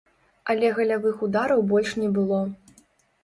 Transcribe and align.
Але 0.53 0.69
галявых 0.77 1.19
удараў 1.27 1.61
больш 1.71 1.91
не 2.05 2.09
было. 2.17 2.39